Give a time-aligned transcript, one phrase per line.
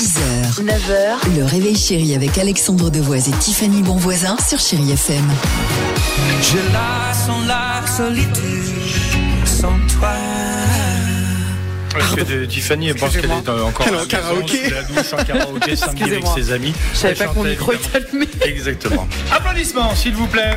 [0.00, 5.28] 6h, 9h, le réveil chéri avec Alexandre Devoise et Tiffany Bonvoisin sur Chéri FM.
[6.40, 8.34] Je la sens la solitude
[9.44, 10.12] sans toi.
[11.92, 14.32] Parce que de- Tiffany elle pense qu'elle est euh, encore Elle est en à la
[14.32, 14.64] maison, karaoké.
[14.64, 16.34] sous la douche en karaoké samedi avec Excusez-moi.
[16.36, 16.72] ses amis?
[16.94, 17.98] Je savais Elle pas que mon chantait, micro évidemment.
[17.98, 18.28] était allumé.
[18.46, 19.08] Exactement.
[19.30, 20.56] Applaudissements, s'il vous plaît.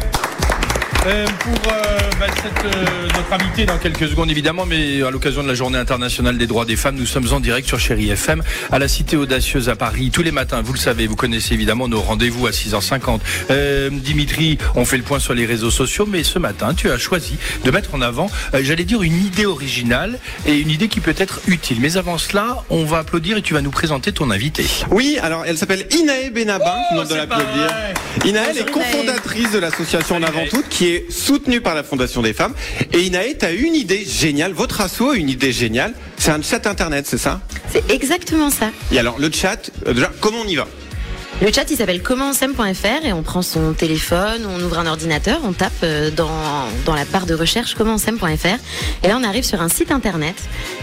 [1.06, 5.44] Euh, pour euh, bah, cette, euh, notre invité dans quelques secondes évidemment, mais à l'occasion
[5.44, 8.42] de la journée internationale des droits des femmes, nous sommes en direct sur Chéri FM
[8.72, 10.62] à la Cité Audacieuse à Paris tous les matins.
[10.64, 13.20] Vous le savez, vous connaissez évidemment nos rendez-vous à 6h50.
[13.52, 16.98] Euh, Dimitri, on fait le point sur les réseaux sociaux, mais ce matin, tu as
[16.98, 21.02] choisi de mettre en avant, euh, j'allais dire, une idée originale et une idée qui
[21.02, 21.80] peut être utile.
[21.82, 24.66] Mais avant cela, on va applaudir et tu vas nous présenter ton invité.
[24.90, 27.70] Oui, alors elle s'appelle Inae Benabin, Oh, nom de l'applaudir.
[28.26, 30.50] Inae, elle est cofondatrice de l'association En Avant Inae.
[30.50, 32.54] Toutes, qui est soutenue par la Fondation des femmes.
[32.92, 36.42] Et Inae, tu as une idée géniale, votre asso a une idée géniale, c'est un
[36.42, 37.42] chat internet, c'est ça?
[37.72, 38.70] C'est exactement ça.
[38.92, 40.68] Et alors, le chat, euh, déjà, comment on y va?
[41.42, 45.52] Le chat, il s'appelle commentsem.fr et on prend son téléphone, on ouvre un ordinateur, on
[45.52, 46.30] tape euh, dans,
[46.86, 48.60] dans la barre de recherche commentsem.fr
[49.04, 50.36] et là on arrive sur un site internet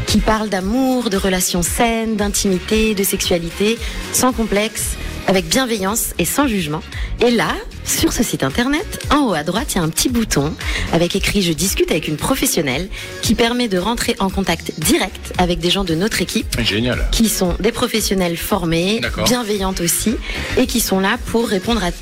[0.07, 3.79] qui parle d'amour, de relations saines, d'intimité, de sexualité,
[4.13, 4.97] sans complexe,
[5.31, 6.83] avec bienveillance et sans jugement.
[7.25, 10.09] Et là, sur ce site internet, en haut à droite, il y a un petit
[10.09, 10.53] bouton
[10.93, 12.89] avec écrit Je discute avec une professionnelle
[13.23, 17.07] qui permet de rentrer en contact direct avec des gens de notre équipe Génial.
[17.13, 20.17] qui sont des professionnels formés, bienveillantes aussi,
[20.57, 21.93] et qui sont là pour répondre à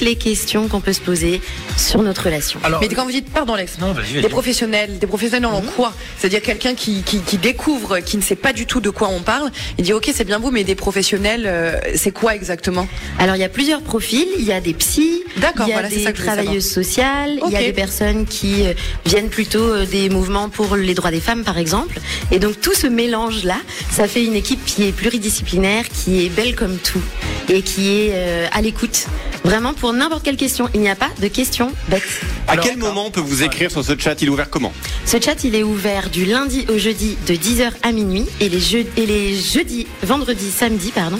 [0.00, 1.42] toutes les questions qu'on peut se poser
[1.76, 2.58] sur notre relation.
[2.64, 4.22] Alors, Mais quand vous dites, pardon Lex, Non, vas-y, vas-y.
[4.22, 8.36] des professionnels, des professionnels en quoi C'est-à-dire quelqu'un qui, qui, qui découvre, qui ne sait
[8.36, 10.74] pas du tout de quoi on parle, il dit ok c'est bien vous, mais des
[10.74, 12.88] professionnels, euh, c'est quoi exactement?
[13.18, 15.76] Alors il y a plusieurs profils, il y a des psys, D'accord, il y a
[15.76, 18.72] voilà, c'est des ça que travailleuses sociales, il y a des personnes qui euh,
[19.04, 22.00] viennent plutôt euh, des mouvements pour les droits des femmes par exemple.
[22.30, 23.58] Et donc tout ce mélange là,
[23.90, 27.02] ça fait une équipe qui est pluridisciplinaire, qui est belle comme tout
[27.50, 29.06] et qui est euh, à l'écoute.
[29.44, 32.02] Vraiment pour n'importe quelle question, il n'y a pas de questions bêtes.
[32.46, 34.72] À Alors, quel moment on peut vous écrire sur ce chat Il est ouvert comment?
[35.06, 38.60] Ce chat, il est ouvert du lundi au jeudi de 10h à minuit et les,
[38.60, 41.18] jeux, et les jeudis, vendredis, samedi, pardon,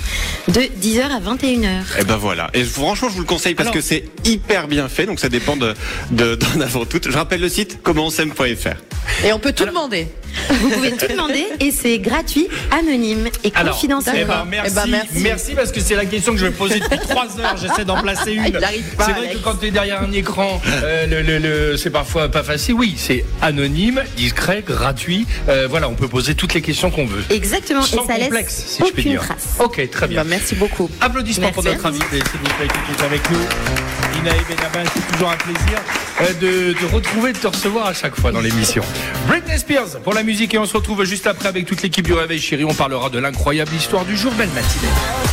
[0.49, 1.69] de 10h à 21h.
[1.99, 2.51] Eh ben voilà.
[2.53, 5.29] Et franchement, je vous le conseille parce Alors- que c'est hyper bien fait, donc ça
[5.29, 5.75] dépend de
[6.11, 7.01] de- d'en avant tout.
[7.03, 9.25] Je rappelle le site commentsem.fr.
[9.25, 10.07] Et on peut tout demander.
[10.49, 14.17] Vous pouvez tout demander et c'est gratuit, anonyme et Alors, confidentiel.
[14.21, 15.09] eh ben, merci, Eh ben, merci.
[15.23, 17.57] merci parce que c'est la question que je vais poser depuis trois heures.
[17.57, 18.45] J'essaie d'en placer une.
[18.99, 19.35] C'est vrai Alex.
[19.35, 22.75] que quand tu es derrière un écran, euh, le, le- le- c'est parfois pas facile.
[22.75, 25.27] Oui, c'est anonyme, discret, gratuit.
[25.49, 27.23] Euh, voilà, on peut poser toutes les questions qu'on veut.
[27.31, 29.23] Exactement, Sans et ça complexe, laisse si je puis dire.
[29.23, 29.57] trace.
[29.59, 30.23] Ok, très bien.
[30.23, 30.91] Bah, merci beaucoup.
[31.01, 34.00] Applaudissements pour notre invité, s'il vous plaît, qui est avec nous.
[34.19, 35.79] Inaï Benabin, c'est toujours un plaisir
[36.21, 38.83] euh, de te retrouver, de te recevoir à chaque fois dans l'émission.
[39.27, 42.13] Britney Spears pour la musique et on se retrouve juste après avec toute l'équipe du
[42.13, 42.65] Réveil Chéri.
[42.65, 44.33] On parlera de l'incroyable histoire du jour.
[44.33, 44.89] Belle matinée.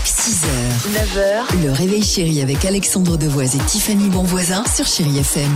[0.05, 0.47] 6h,
[0.93, 5.51] 9h, le réveil chéri avec Alexandre Devoise et Tiffany Bonvoisin sur Chéri FM.